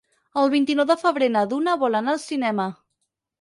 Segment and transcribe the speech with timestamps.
[0.43, 2.67] El vint-i-nou de febrer na Duna vol anar al cinema.